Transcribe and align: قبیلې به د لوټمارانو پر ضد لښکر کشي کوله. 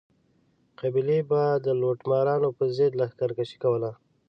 قبیلې 0.79 1.19
به 1.29 1.41
د 1.65 1.67
لوټمارانو 1.81 2.49
پر 2.57 2.67
ضد 2.77 2.93
لښکر 2.99 3.29
کشي 3.37 3.57
کوله. 3.63 3.91